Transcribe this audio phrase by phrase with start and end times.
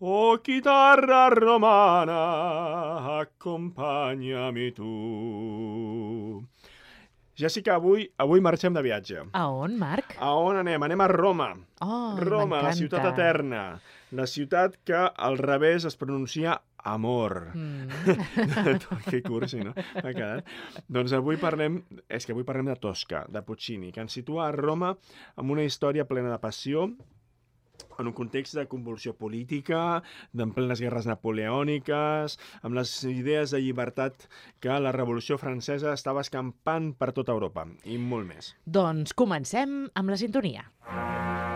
[0.00, 6.46] Oh, chitarra romana, acompanya'm tu.
[7.34, 9.24] Jessica, avui, avui marxem de viatge.
[9.32, 10.14] A on, Marc?
[10.22, 10.86] A on anem?
[10.86, 11.48] Anem a Roma.
[11.82, 13.64] Oh, Roma, la ciutat eterna.
[14.14, 17.50] La ciutat que al revés es pronuncia amor.
[17.56, 17.90] Mm.
[19.10, 19.74] que cursi, no?
[19.74, 20.46] M'ha quedat.
[20.86, 24.54] Doncs avui parlem, és que avui parlem de Tosca, de Puccini, que ens situa a
[24.54, 24.94] Roma
[25.34, 26.86] amb una història plena de passió,
[27.98, 30.02] en un context de convulsió política,
[30.32, 34.28] d'en plenes guerres napoleòniques, amb les idees de llibertat
[34.62, 38.54] que la Revolució Francesa estava escampant per tota Europa, i molt més.
[38.66, 40.68] Doncs comencem amb la sintonia.
[40.88, 41.47] Marc,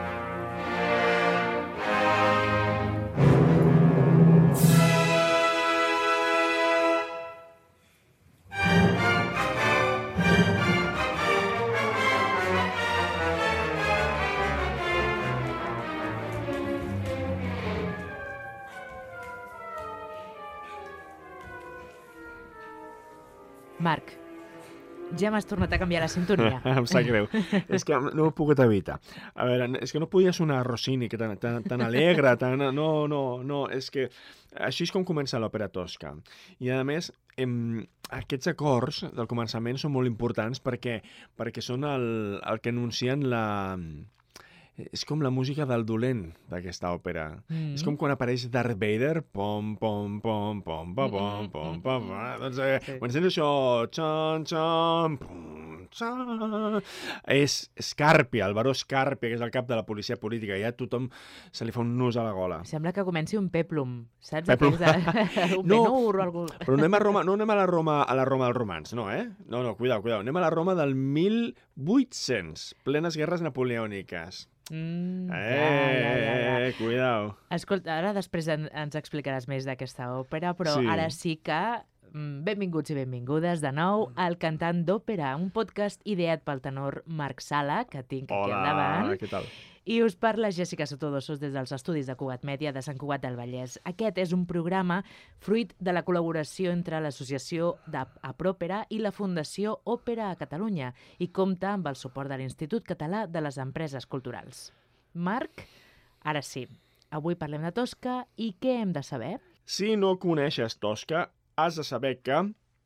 [25.23, 26.61] ja m'has tornat a canviar la sintonia.
[26.77, 27.29] em sap greu.
[27.69, 28.99] és que no ho he pogut evitar.
[29.35, 32.67] A veure, és que no podia sonar Rossini, que tan, tan, tan alegre, tan...
[32.75, 34.09] No, no, no, és que
[34.69, 36.13] així és com comença l'òpera tosca.
[36.59, 41.01] I, a més, em, aquests acords del començament són molt importants perquè,
[41.39, 42.09] perquè són el,
[42.43, 43.45] el que anuncien la
[44.93, 47.27] és com la música del dolent d'aquesta òpera.
[47.49, 47.75] Mm.
[47.77, 51.51] És com quan apareix Darth Vader, pom, pom, pom, pom, pom, mm, mm, pom, mm,
[51.53, 52.41] pom, pom, pom, pom.
[52.43, 52.97] Doncs eh, sí.
[53.01, 53.49] quan sents això,
[53.95, 56.81] xon, xon, pum, xon,
[57.31, 60.59] és Scarpia, el baró Scarpia, que és el cap de la policia política.
[60.61, 61.09] Ja tothom
[61.53, 62.63] se li fa un nus a la gola.
[62.69, 64.49] Sembla que comenci un peplum, saps?
[64.51, 64.79] Peplum.
[64.81, 64.93] De...
[65.61, 66.47] un no, penur o algú.
[66.65, 69.11] Però anem a Roma, no anem a la Roma, a la Roma dels romans, no,
[69.13, 69.29] eh?
[69.47, 70.21] No, no, cuidao, cuidao.
[70.25, 74.47] Anem a la Roma del 1800, plenes guerres napoleòniques.
[74.71, 76.67] Mm, Eh, ja, ja, ja, ja.
[76.69, 77.37] eh, cuidao.
[77.51, 80.87] Escolta, ara després en, ens explicaràs més d'aquesta òpera, però Sí.
[80.89, 81.61] ara sí que
[82.13, 87.85] benvinguts i benvingudes de nou al Cantant d'Òpera, un podcast ideat pel tenor Marc Sala,
[87.89, 89.49] que tinc aquí al Hola, què tal?
[89.85, 93.35] i us parla Jessica Sotodossos des dels estudis de Cugat Mèdia de Sant Cugat del
[93.35, 93.81] Vallès.
[93.89, 95.01] Aquest és un programa
[95.43, 101.73] fruit de la col·laboració entre l'Associació d'Apròpera i la Fundació Òpera a Catalunya i compta
[101.73, 104.69] amb el suport de l'Institut Català de les Empreses Culturals.
[105.15, 105.67] Marc,
[106.23, 106.69] ara sí,
[107.11, 109.39] avui parlem de Tosca i què hem de saber?
[109.67, 111.27] Si no coneixes Tosca,
[111.57, 112.43] has de saber que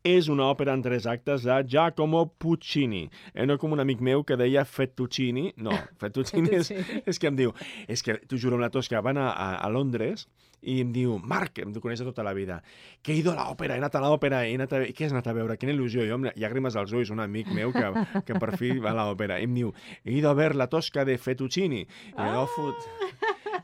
[0.06, 3.08] és una òpera en tres actes de Giacomo Puccini.
[3.34, 5.50] Eh, no com un amic meu que deia Fettuccini.
[5.58, 6.70] No, Fettuccini és,
[7.02, 7.54] és que em diu...
[7.90, 10.28] És que, t'ho juro, amb la Tosca van a, a, a Londres
[10.66, 12.60] i em diu, Marc, em coneix tota la vida,
[13.02, 14.80] que he ido a l'òpera, he anat a l'òpera, he anat a...
[14.94, 15.58] Què has anat a veure?
[15.60, 16.06] Quina il·lusió.
[16.08, 17.90] Jo amb llàgrimes als ulls, un amic meu que,
[18.26, 19.40] que per fi va a l'òpera.
[19.42, 19.72] I em diu,
[20.04, 21.82] he ido a ver la Tosca de Fettuccini.
[22.14, 22.86] I jo, fot...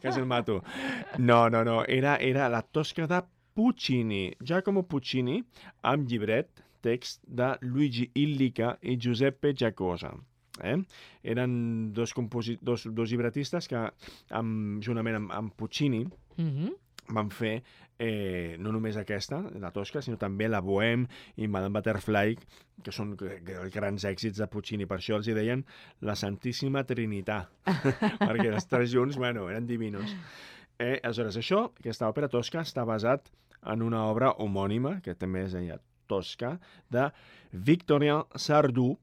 [0.02, 0.64] Quasi el mato.
[1.18, 1.84] No, no, no.
[1.86, 3.20] Era, era la Tosca de
[3.54, 4.32] Puccini.
[4.40, 5.40] Giacomo Puccini,
[5.82, 10.12] amb llibret, text de Luigi Illica i Giuseppe Giacosa.
[10.62, 10.76] Eh?
[11.22, 13.86] Eren dos, composi dos, dos llibretistes que,
[14.30, 16.04] amb, juntament amb, amb Puccini,
[16.36, 16.72] Mm -hmm.
[17.14, 17.62] van fer
[17.98, 22.36] eh, no només aquesta, la Tosca, sinó també la Bohème i Madame Butterfly,
[22.82, 24.86] que són grans èxits de Puccini.
[24.86, 25.64] Per això els hi deien
[26.00, 27.52] la Santíssima Trinitat,
[28.26, 30.16] perquè els tres junts, bueno, eren divinos.
[30.78, 33.30] Eh, aleshores, això, aquesta òpera Tosca, està basat
[33.72, 35.78] en una obra homònima, que també es deia
[36.10, 36.58] Tosca,
[36.90, 37.10] de
[37.52, 38.96] Victorien Sardou,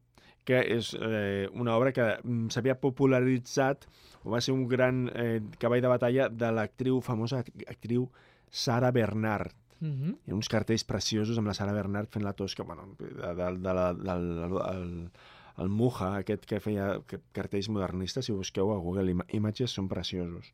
[0.45, 3.85] que és eh, una obra que mm, s'havia popularitzat
[4.23, 8.09] o va ser un gran eh, cavall de batalla de l'actriu, famosa act- actriu
[8.49, 9.53] Sara Bernard.
[9.79, 10.15] Mm -hmm.
[10.25, 13.57] Hi ha uns cartells preciosos amb la Sara Bernard fent la tosca, bueno, de, de,
[13.57, 15.11] de la, del el,
[15.59, 19.87] el Muja, aquest que feia que- cartells modernistes, si busqueu a Google Ima Images, són
[19.91, 20.53] preciosos.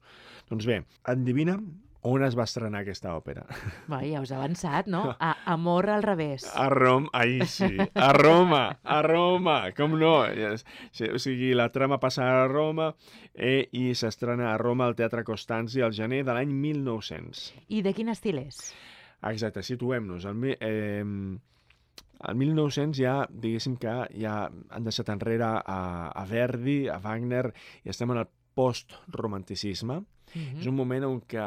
[0.50, 1.60] Doncs bé, endevina
[2.06, 3.48] on es va estrenar aquesta òpera.
[3.90, 5.16] Va, ja us ha avançat, no?
[5.20, 6.44] A Amor al revés.
[6.54, 7.66] A Roma, ahí sí,
[7.96, 10.20] a Roma, a Roma, com no?
[10.92, 12.92] Sí, O sigui, la trama passa a Roma
[13.34, 17.48] eh, i s'estrena a Roma al Teatre Costanzi al gener de l'any 1900.
[17.74, 18.62] I de quin estil és?
[19.26, 20.28] Exacte, situem-nos.
[20.60, 21.02] Eh,
[22.20, 25.80] el 1900 ja, diguéssim que ja han deixat enrere a,
[26.10, 27.50] a Verdi, a Wagner,
[27.84, 30.02] i estem en el post-romanticisme.
[30.02, 31.44] Mm És un moment on que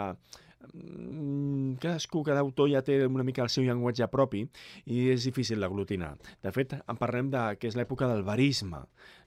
[0.73, 4.45] mm, cadascú, cada autor ja té una mica el seu llenguatge propi
[4.87, 6.15] i és difícil d'aglutinar.
[6.45, 8.81] De fet, en parlem de que és l'època del barisme,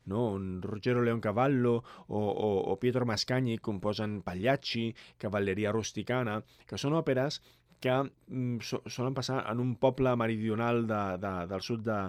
[0.05, 0.23] no?
[0.37, 1.75] on Ruggero Leoncavallo
[2.07, 7.41] o, o, o Pietro Mascagni composen Pagliacci, Cavalleria Rusticana, que són òperes
[7.81, 11.99] que mm, so, solen passar en un poble meridional de, de, del sud de,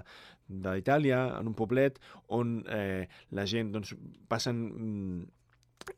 [0.53, 1.99] d'Itàlia, en un poblet
[2.37, 3.95] on eh, la gent doncs,
[4.29, 5.23] passen mm,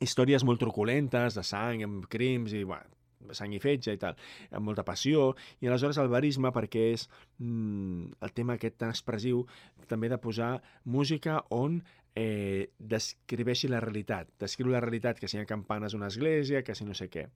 [0.01, 2.95] històries molt truculentes, de sang, amb crims, i bueno,
[3.35, 4.17] sang i fetge i tal,
[4.53, 5.31] amb molta passió,
[5.61, 7.07] i aleshores el barisme perquè és
[7.39, 9.45] mm, el tema aquest tan expressiu
[9.89, 10.55] també de posar
[10.85, 11.81] música on
[12.15, 16.63] eh, descriveixi la realitat, descriu la realitat, que si hi ha campanes a una església,
[16.63, 17.27] que si no sé què.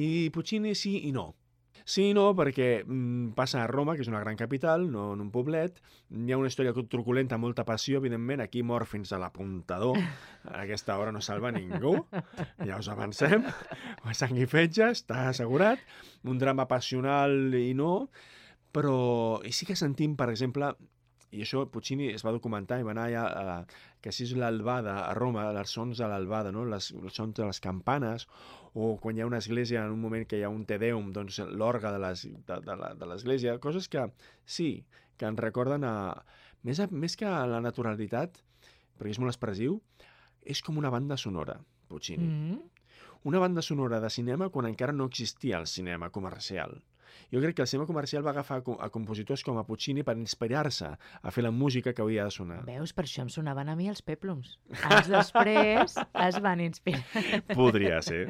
[0.00, 1.32] I Puccini sí i no.
[1.84, 5.82] No, perquè mm, passa a Roma, que és una gran capital, no en un poblet,
[6.10, 9.98] hi ha una història truculenta, molta passió, evidentment, aquí mor fins a l'apuntador,
[10.48, 11.98] a aquesta hora no salva ningú,
[12.64, 13.44] ja us avancem,
[14.16, 15.78] sang i fetge, està assegurat,
[16.24, 18.08] un drama passional i no,
[18.72, 18.96] però
[19.44, 20.72] i sí que sentim, per exemple,
[21.34, 23.56] i això Puccini es va documentar i va anar allà a,
[24.04, 26.64] que si és l'albada a Roma, els sons de l'albada, no?
[26.68, 28.28] les, els sons de les campanes,
[28.74, 31.12] o quan hi ha una església en un moment que hi ha un Te Deum,
[31.14, 34.08] doncs l'orga de l'església, coses que
[34.44, 34.70] sí,
[35.18, 35.94] que ens recorden a...
[36.64, 38.38] Més, a, més que a la naturalitat,
[38.96, 39.76] perquè és molt expressiu,
[40.44, 41.58] és com una banda sonora,
[41.88, 42.24] Puccini.
[42.24, 42.62] Mm -hmm.
[43.24, 46.82] Una banda sonora de cinema quan encara no existia el cinema comercial.
[47.32, 50.90] Jo crec que el cinema comercial va agafar a compositors com a Puccini per inspirar-se
[50.94, 52.60] a fer la música que havia de sonar.
[52.66, 54.58] Veus, per això em sonaven a mi els peplums.
[54.82, 57.04] Anys després es van inspirar.
[57.54, 58.26] Podria ser.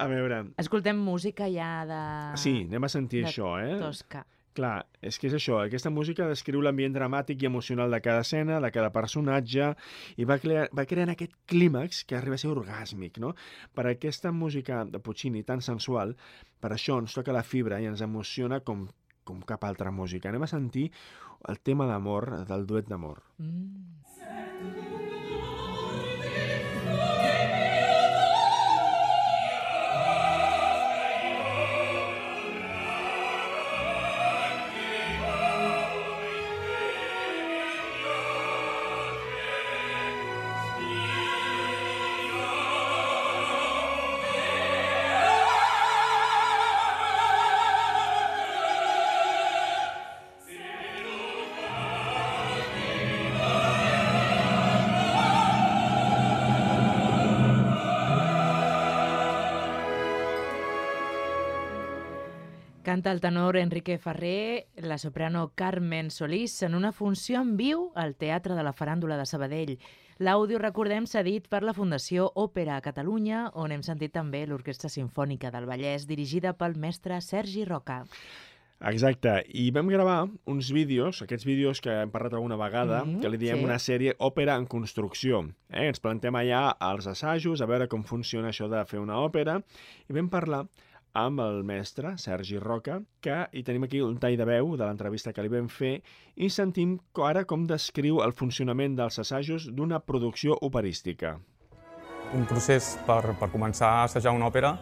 [0.00, 0.44] A veure...
[0.60, 2.02] Escoltem música ja de...
[2.40, 3.74] Sí, anem a sentir això, eh?
[3.80, 4.24] Tosca.
[4.58, 8.58] Clar, és que és això, aquesta música descriu l'ambient dramàtic i emocional de cada escena,
[8.64, 9.68] de cada personatge,
[10.18, 13.30] i va, crear, va crear aquest clímax que arriba a ser orgàsmic, no?
[13.78, 16.16] Per aquesta música de Puccini tan sensual,
[16.58, 18.88] per això ens toca la fibra i ens emociona com,
[19.24, 20.32] com cap altra música.
[20.34, 20.88] Anem a sentir
[21.48, 23.22] el tema d'amor, del duet d'amor.
[23.38, 24.09] Mm.
[62.90, 68.16] Canta el tenor Enrique Ferrer, la soprano Carmen Solís en una funció en viu al
[68.18, 69.76] Teatre de la Faràndula de Sabadell.
[70.18, 74.90] L'àudio, recordem, s'ha dit per la Fundació Òpera a Catalunya, on hem sentit també l'Orquestra
[74.90, 78.00] Simfònica del Vallès, dirigida pel mestre Sergi Roca.
[78.90, 83.20] Exacte, i vam gravar uns vídeos, aquests vídeos que hem parlat alguna vegada, mm -hmm,
[83.22, 83.64] que li diem sí.
[83.64, 85.46] una sèrie òpera en construcció.
[85.70, 85.86] Eh?
[85.86, 89.62] Ens plantem allà als assajos, a veure com funciona això de fer una òpera,
[90.08, 90.66] i vam parlar
[91.12, 95.32] amb el mestre Sergi Roca, que hi tenim aquí un tall de veu de l'entrevista
[95.32, 95.98] que li vam fer
[96.36, 101.36] i sentim ara com descriu el funcionament dels assajos d'una producció operística.
[102.34, 104.76] Un procés per, per començar a assajar una òpera,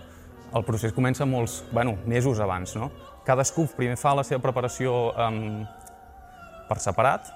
[0.55, 2.91] el procés comença molts, bueno, mesos abans, no?
[3.25, 5.65] Cadascú primer fa la seva preparació um,
[6.69, 7.29] per separat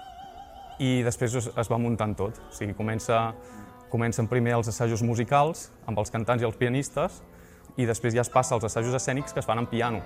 [0.81, 2.39] i després es, es va muntant tot.
[2.49, 3.33] O sigui, comença,
[3.93, 7.21] comencen primer els assajos musicals amb els cantants i els pianistes
[7.77, 10.03] i després ja es passa als assajos escènics que es fan en piano.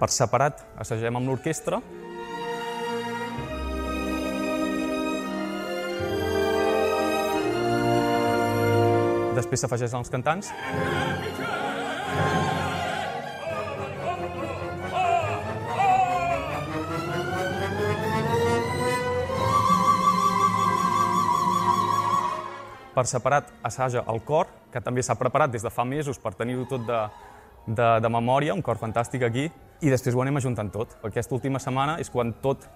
[0.00, 1.82] Per separat assagem amb l'orquestra
[9.40, 10.50] Després s'afegeixen els cantants.
[23.00, 26.66] Per separat assaja el cor, que també s'ha preparat des de fa mesos per tenir-ho
[26.68, 26.98] tot de,
[27.64, 29.46] de, de memòria, un cor fantàstic aquí,
[29.80, 30.92] i després ho anem ajuntant tot.
[31.08, 32.66] Aquesta última setmana és quan tot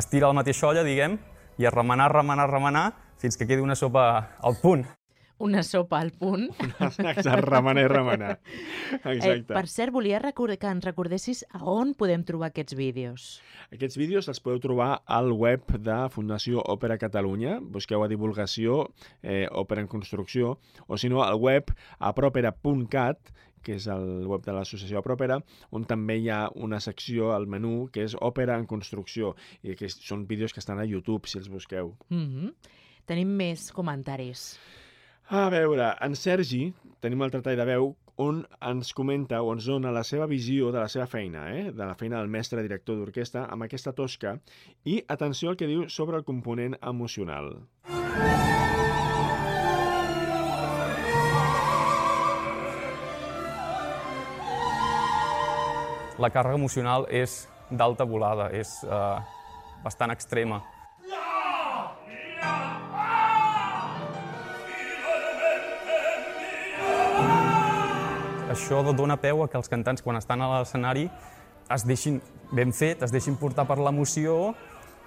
[0.00, 1.18] es tira a la mateixa olla, diguem,
[1.60, 2.86] i a remenar, remenar, remenar,
[3.20, 4.06] fins que quedi una sopa
[4.40, 4.86] al punt.
[5.40, 6.50] Una sopa al punt.
[6.84, 8.32] Exacte, remenar i remenar.
[8.98, 9.38] Exacte.
[9.38, 13.40] Eh, per cert, volia que ens recordessis a on podem trobar aquests vídeos.
[13.72, 17.58] Aquests vídeos els podeu trobar al web de Fundació Òpera Catalunya.
[17.60, 18.90] Busqueu a divulgació,
[19.22, 23.32] eh, Òpera en Construcció, o si no, al web apropera.cat,
[23.62, 27.88] que és el web de l'associació Apropera, on també hi ha una secció al menú
[27.92, 31.48] que és Òpera en Construcció, i que són vídeos que estan a YouTube, si els
[31.48, 31.96] busqueu.
[32.08, 32.54] Mm -hmm.
[33.06, 34.58] Tenim més comentaris.
[35.30, 37.84] A veure, en Sergi, tenim el tall de veu,
[38.18, 41.68] on ens comenta o ens dona la seva visió de la seva feina, eh?
[41.70, 44.32] de la feina del mestre director d'orquestra, amb aquesta tosca,
[44.82, 47.52] i atenció al que diu sobre el component emocional.
[56.18, 59.16] La càrrega emocional és d'alta volada, és eh,
[59.86, 60.58] bastant extrema.
[68.50, 71.06] Això dona peu a que els cantants, quan estan a l'escenari,
[71.70, 72.18] es deixin
[72.50, 74.54] ben fet, es deixin portar per l'emoció,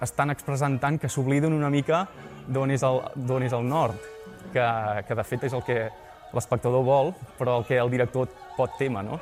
[0.02, 2.06] estan expressant tant que s'obliden una mica
[2.48, 3.02] d'on és, el,
[3.44, 4.00] és el nord,
[4.52, 4.64] que,
[5.08, 5.78] que de fet és el que
[6.34, 9.20] l'espectador vol, però el que el director pot témer, no?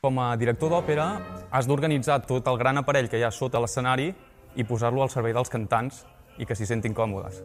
[0.00, 1.06] Com a director d'òpera,
[1.52, 4.14] has d'organitzar tot el gran aparell que hi ha sota l'escenari
[4.56, 6.04] i posar-lo al servei dels cantants
[6.38, 7.42] i que s'hi sentin còmodes.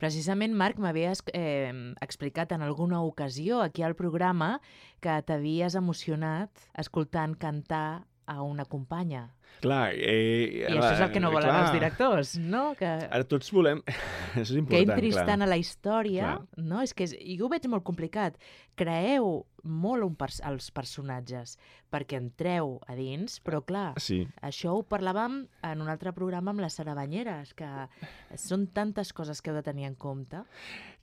[0.00, 4.60] Precisament, Marc, m'havies eh, explicat en alguna ocasió aquí al programa
[5.04, 9.26] que t'havies emocionat escoltant cantar a una companya.
[9.60, 11.64] Clar, eh, I això és el que no volen clar.
[11.66, 12.70] els directors, no?
[12.78, 12.88] Que...
[13.10, 13.82] Ara tots volem...
[14.38, 15.26] això és important, Que entris clar.
[15.28, 16.64] tant a la història, clar.
[16.70, 16.80] no?
[16.86, 17.16] És que és...
[17.36, 18.38] jo ho veig molt complicat.
[18.80, 21.58] Creeu molt un pers els personatges
[21.92, 24.22] perquè entreu a dins, però clar, sí.
[24.46, 27.68] això ho parlàvem en un altre programa amb les Sarabanyeres, que
[28.40, 30.46] són tantes coses que heu de tenir en compte.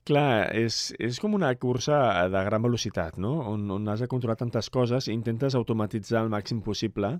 [0.08, 1.98] Clar, és, és com una cursa
[2.32, 3.34] de gran velocitat, no?
[3.50, 7.10] On, on has de controlar tantes coses i intentes automatitzar el màxim possible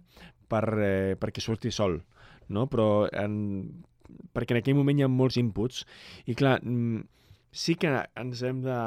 [0.49, 1.99] per, eh, perquè surti sol,
[2.49, 2.65] no?
[2.73, 3.35] Però en,
[4.33, 5.83] perquè en aquell moment hi ha molts inputs
[6.25, 7.03] i clar, mm,
[7.53, 7.93] sí que
[8.23, 8.79] ens hem de...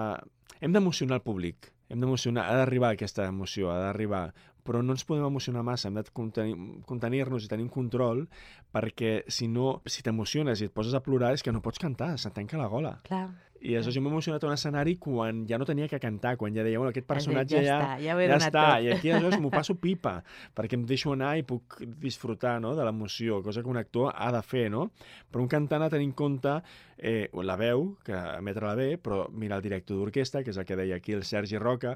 [0.61, 4.31] hem d'emocionar el públic, hem d'emocionar, ha d'arribar aquesta emoció, ha d'arribar,
[4.65, 8.25] però no ens podem emocionar massa, hem de contenir-nos contenir i tenir un control
[8.73, 12.15] perquè si no, si t'emociones i et poses a plorar és que no pots cantar,
[12.17, 12.97] se't tanca la gola.
[13.05, 13.29] Clar.
[13.61, 16.55] I això jo m'he emocionat a un escenari quan ja no tenia que cantar, quan
[16.55, 18.85] ja deia, bueno, aquest personatge ja, ja, està, ja, ja està, tot.
[18.85, 20.15] i aquí aleshores m'ho passo pipa,
[20.57, 24.31] perquè em deixo anar i puc disfrutar no, de l'emoció, cosa que un actor ha
[24.33, 24.87] de fer, no?
[25.29, 26.57] Però un cantant ha de tenir en compte
[27.01, 30.77] eh, la veu, que emetre-la bé, però mira el director d'orquestra, que és el que
[30.77, 31.95] deia aquí el Sergi Roca,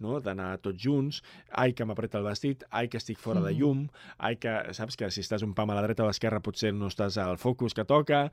[0.00, 0.16] no?
[0.24, 1.20] d'anar tots junts,
[1.52, 3.46] ai que m'apreta el vestit, ai que estic fora mm.
[3.46, 3.84] de llum,
[4.16, 6.72] ai que, saps, que si estàs un pam a la dreta o a l'esquerra potser
[6.74, 8.30] no estàs al focus que toca,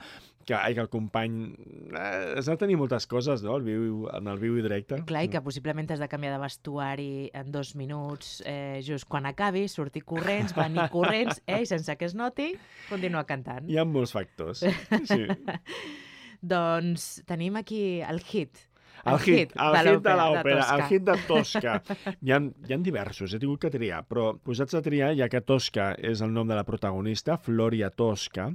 [0.47, 1.53] que, ai, que el company...
[1.91, 5.01] Eh, has de tenir moltes coses, no?, el viu, en el viu i directe.
[5.09, 9.27] Clar, i que possiblement has de canviar de vestuari en dos minuts, eh, just quan
[9.27, 12.53] acabi, sortir corrents, venir corrents, eh, i sense que es noti,
[12.87, 13.67] continuar cantant.
[13.67, 15.23] Hi ha molts factors, sí.
[16.43, 18.65] doncs tenim aquí el hit,
[19.03, 21.77] el, el hit, el hit de l'òpera, el hit de Tosca.
[22.23, 25.41] Hi ha, hi ha diversos, he tingut que triar, però posats a triar, ja que
[25.43, 28.51] Tosca és el nom de la protagonista, Floria Tosca,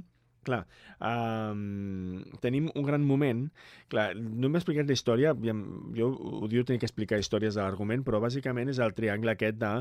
[0.47, 0.63] clar,
[0.99, 3.45] um, tenim un gran moment.
[3.91, 6.09] Clar, no m'he explicat la història, jo
[6.41, 9.73] odio tenir que explicar històries de l'argument, però bàsicament és el triangle aquest de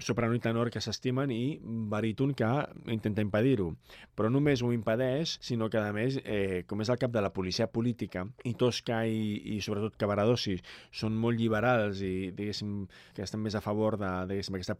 [0.00, 2.48] soprano i tenor que s'estimen i baríton que
[2.90, 3.68] intenta impedir-ho.
[4.16, 7.20] Però no només ho impedeix, sinó que, a més, eh, com és el cap de
[7.20, 10.56] la policia política, i Tosca i, i sobretot Cavaradossi
[11.02, 14.78] són molt liberals i, diguéssim, que estan més a favor de, diguéssim, aquesta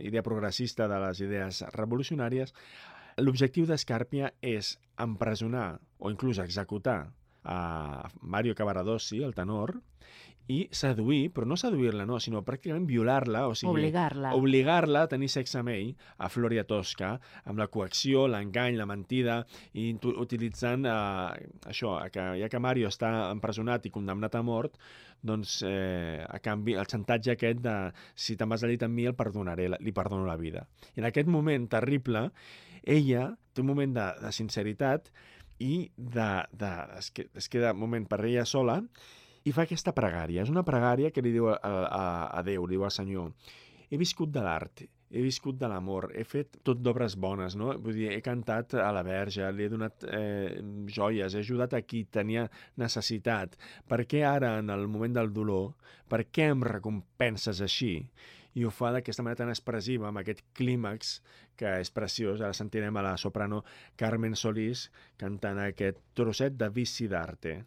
[0.00, 2.54] idea progressista de les idees revolucionàries,
[3.18, 6.98] L'objectiu d'Escàrpia és empresonar o inclús executar
[7.42, 7.58] a
[8.22, 9.74] Mario Cavaradossi, el tenor,
[10.48, 13.74] i seduir, però no seduir-la, no, sinó pràcticament violar-la, o sigui...
[13.74, 14.32] Obligar-la.
[14.38, 17.12] Obligar-la a tenir sexe amb ell, a Floria Tosca,
[17.44, 19.42] amb la coacció, l'engany, la mentida,
[19.76, 24.80] i utilitzant eh, això, que ja que Mario està empresonat i condemnat a mort,
[25.20, 27.76] doncs, eh, a canvi, el xantatge aquest de
[28.16, 30.64] si te'n vas a llit amb mi, el perdonaré, li perdono la vida.
[30.94, 32.30] I en aquest moment terrible,
[32.88, 35.12] ella té un moment de, de sinceritat
[35.60, 38.80] i de, de, es, que, es queda un moment per ella sola
[39.44, 40.42] i fa aquesta pregària.
[40.42, 42.04] És una pregària que li diu a, a,
[42.38, 43.32] a Déu, li diu al Senyor,
[43.88, 47.70] he viscut de l'art, he viscut de l'amor, he fet tot d'obres bones, no?
[47.80, 50.58] Vull dir, he cantat a la verge, li he donat eh,
[50.92, 52.44] joies, he ajudat a qui tenia
[52.80, 53.56] necessitat.
[53.88, 55.72] Per què ara, en el moment del dolor,
[56.08, 57.94] per què em recompenses així?
[58.58, 61.18] i ho fa d'aquesta manera tan expressiva, amb aquest clímax
[61.58, 62.40] que és preciós.
[62.42, 63.62] Ara sentirem a la soprano
[64.00, 64.88] Carmen Solís
[65.20, 67.60] cantant aquest trosset de Vici d'Arte.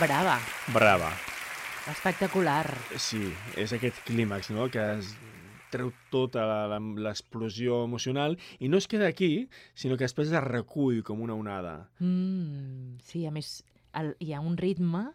[0.00, 0.38] Brava.
[0.72, 1.10] Brava.
[1.90, 2.66] Espectacular.
[2.96, 3.20] Sí,
[3.60, 5.12] és aquest clímax, no?, que es
[5.74, 6.44] treu tota
[6.78, 11.74] l'explosió emocional i no es queda aquí, sinó que després es recull com una onada.
[11.98, 13.58] Mm, sí, a més,
[13.98, 15.08] el, hi ha un ritme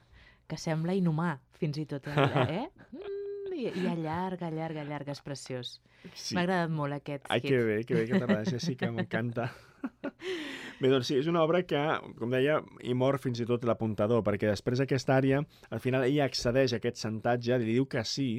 [0.49, 2.67] que sembla inhumà, fins i tot, eh?
[2.89, 5.79] Mm, i, I allarga, allarga, allarga, és preciós.
[6.13, 6.35] Sí.
[6.35, 7.49] M'ha agradat molt aquest Ai, hit.
[7.49, 9.49] que bé, que bé que t'agrada, sí que m'encanta.
[10.79, 11.79] Bé, doncs sí, és una obra que,
[12.15, 15.41] com deia, hi mor fins i tot l'apuntador, perquè després d'aquesta àrea,
[15.75, 18.29] al final ella accedeix a aquest santatge, li diu que sí,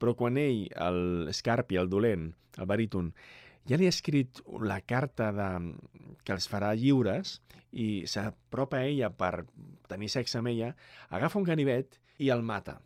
[0.00, 3.12] però quan ell, el Scarpi, el dolent, el baríton,
[3.68, 5.50] ja li ha escrit la carta de,
[6.24, 7.42] que els farà lliures
[7.76, 9.44] i s'apropa a ella per
[9.90, 10.72] tenir sexe amb ella,
[11.12, 12.78] agafa un ganivet i el mata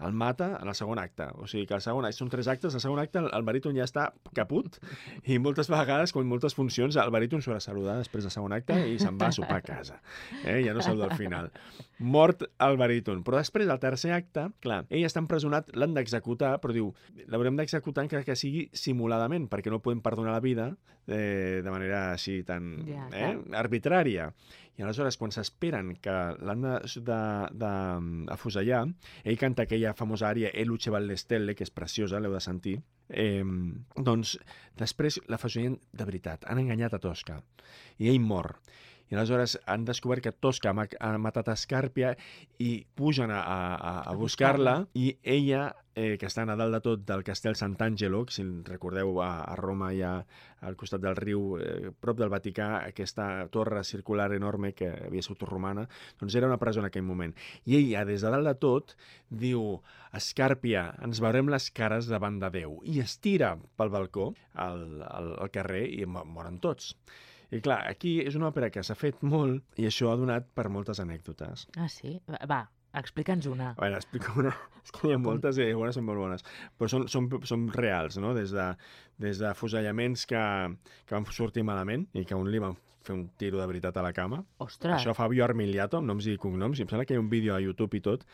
[0.00, 1.26] el mata en el segon acte.
[1.38, 3.86] O sigui que el segon acte, són tres actes, el segon acte el, baríton ja
[3.86, 4.78] està caput
[5.30, 8.34] i moltes vegades, com en moltes funcions, el baríton s'ho ha de saludar després del
[8.34, 10.00] segon acte i se'n va a sopar a casa.
[10.42, 10.60] Eh?
[10.66, 11.50] Ja no saluda al final.
[11.98, 13.22] Mort el baríton.
[13.24, 16.90] Però després, al tercer acte, clar, ell està empresonat, l'han d'executar, però diu,
[17.30, 20.72] l'haurem d'executar encara que sigui simuladament, perquè no podem perdonar la vida
[21.06, 24.30] eh, de manera així tan Ja, eh, arbitrària.
[24.76, 26.10] I aleshores, quan s'esperen que
[26.42, 26.64] l'han
[28.26, 28.84] d'afusellar,
[29.24, 32.76] ell canta aquella famosa ària E luce valle stelle, que és preciosa, l'heu de sentir,
[33.08, 33.44] eh,
[33.96, 34.38] doncs
[34.76, 36.44] després la fusellen de veritat.
[36.48, 37.40] Han enganyat a Tosca.
[37.98, 38.56] I ell mor.
[39.10, 42.14] I aleshores han descobert que Tosca ha, ma- ha matat a Escàrpia
[42.58, 47.04] i pugen a, a, a buscar-la i ella, eh, que està a dalt de tot
[47.06, 50.14] del castell Sant'Angelo, si recordeu a, a Roma hi ha
[50.64, 55.42] al costat del riu, eh, prop del Vaticà, aquesta torre circular enorme que havia sigut
[55.48, 55.86] romana,
[56.20, 57.34] doncs era una presó en aquell moment.
[57.66, 58.96] I ella, des de dalt de tot,
[59.28, 59.80] diu
[60.14, 62.78] Escàrpia, ens veurem les cares davant de Déu.
[62.86, 66.92] I es tira pel balcó al, al, al carrer i mo- moren tots.
[67.54, 70.68] I clar, aquí és una òpera que s'ha fet molt i això ha donat per
[70.72, 71.66] moltes anècdotes.
[71.78, 72.16] Ah, sí?
[72.50, 72.64] Va,
[73.00, 73.72] explica'ns una.
[73.74, 74.54] A veure, explico una.
[74.84, 76.44] És que n'hi ha moltes i algunes són molt bones.
[76.78, 78.34] Però són, són, són reals, no?
[78.36, 78.70] Des de,
[79.22, 80.42] des de fusellaments que,
[81.04, 84.04] que van sortir malament i que un li van fer un tiro de veritat a
[84.04, 84.40] la cama.
[84.64, 87.28] Ostres, Això Fabio Armiliato, amb noms i cognoms, i em sembla que hi ha un
[87.32, 88.24] vídeo a YouTube i tot,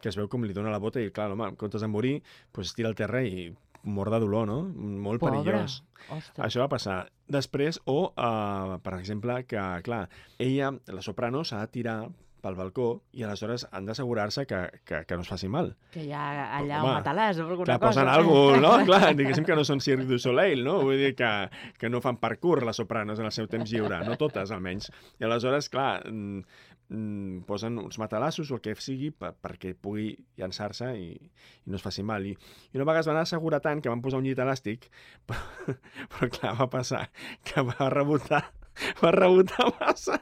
[0.00, 2.14] que es veu com li dona la bota i, clar, home, en comptes de morir,
[2.54, 3.50] doncs es tira al terra i
[3.82, 4.62] mor de dolor, no?
[4.70, 5.40] Molt pobre.
[5.40, 5.80] perillós.
[6.08, 6.40] Ostres.
[6.46, 6.98] Això va passar.
[7.30, 10.04] Després, o, uh, per exemple, que, clar,
[10.38, 11.98] ella, la soprano, s'ha de tirar
[12.42, 15.74] pel balcó i aleshores han d'assegurar-se que, que, que no es faci mal.
[15.92, 16.24] Que hi ha
[16.58, 17.88] allà Home, un matalàs o alguna Clar, cosa.
[17.90, 18.72] posen alguna cosa, no?
[18.88, 20.80] Clar, diguéssim que no són Cirque du Soleil, no?
[20.86, 21.30] Vull dir que,
[21.78, 24.90] que no fan parkour les sopranos en el seu temps lliure, no totes almenys.
[25.20, 26.44] I aleshores, clar, mm,
[26.90, 31.78] mm, posen uns matalassos o el que sigui per, perquè pugui llançar-se i, i no
[31.78, 32.26] es faci mal.
[32.26, 32.36] I,
[32.72, 34.90] I una vegada es van assegurar tant que van posar un llit elàstic,
[35.28, 35.76] però,
[36.14, 37.06] però clar, va passar
[37.44, 38.44] que va rebotar
[39.02, 40.20] va rebotar massa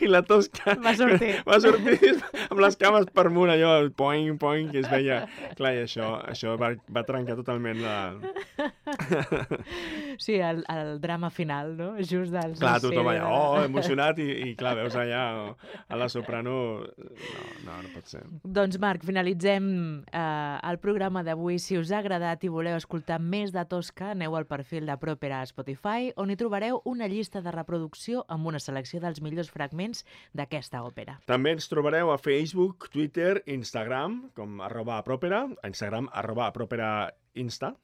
[0.00, 1.32] i la tosca Va sortir.
[1.48, 2.12] va sortir
[2.48, 5.22] amb les cames per munt allò, poing, poing, que es veia
[5.58, 7.96] clar, i això, això va, va trencar totalment la...
[10.22, 11.88] Sí, el, el drama final, no?
[12.00, 15.22] Just del clar, tothom allà, oh, emocionat i, i clar, veus allà
[15.52, 17.10] a la soprano no,
[17.66, 19.66] no, no pot ser Doncs, Marc, finalitzem
[20.06, 21.58] eh, el programa d'avui.
[21.62, 25.42] Si us ha agradat i voleu escoltar més de Tosca, aneu al perfil de Propera
[25.42, 27.75] a Spotify, on hi trobareu una llista de reproducció
[28.28, 31.18] amb una selecció dels millors fragments d'aquesta òpera.
[31.26, 36.90] També ens trobareu a Facebook, Twitter, Instagram, com arroba apropera, a Instagram arroba apropera
[37.34, 37.74] insta,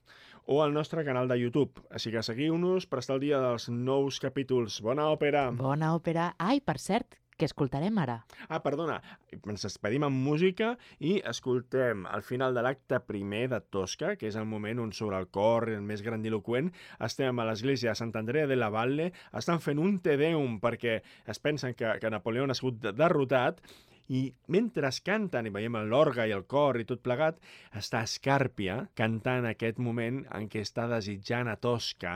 [0.44, 1.85] o al nostre canal de YouTube.
[1.90, 4.81] Així que seguiu-nos per estar al dia dels nous capítols.
[4.83, 5.50] Bona òpera!
[5.55, 6.33] Bona òpera.
[6.38, 8.20] Ai, per cert, què escoltarem ara?
[8.48, 9.00] Ah, perdona,
[9.35, 14.38] ens despedim amb música i escoltem al final de l'acte primer de Tosca, que és
[14.38, 16.70] el moment on sobre el cor, el més grandiloquent,
[17.02, 21.00] estem a l'església de Sant Andrea de la Valle, estan fent un Te Deum perquè
[21.26, 23.59] es pensen que, que Napoleó ha sigut de- derrotat
[24.08, 27.38] i mentre es canten i veiem l'orga i el cor i tot plegat,
[27.78, 32.14] està Escàrpia cantant aquest moment en què està desitjant a Tosca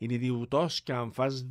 [0.00, 1.42] i li diu, Tosca, em fas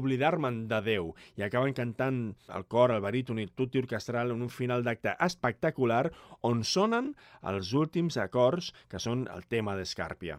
[0.00, 1.14] oblidar-me'n de Déu.
[1.38, 2.20] I acaben cantant
[2.54, 6.06] el cor, el baríton i tutti orquestral en un final d'acte espectacular
[6.42, 7.14] on sonen
[7.52, 10.38] els últims acords que són el tema d'Escàrpia.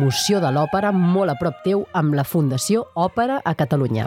[0.00, 4.06] L'emoció de l'òpera molt a prop teu amb la Fundació Òpera a Catalunya.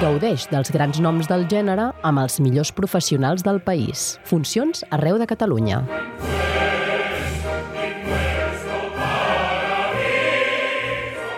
[0.00, 4.16] Gaudeix dels grans noms del gènere amb els millors professionals del país.
[4.24, 5.84] Funcions arreu de Catalunya.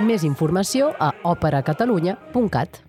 [0.06, 2.84] Més informació a operacatalunya.cat.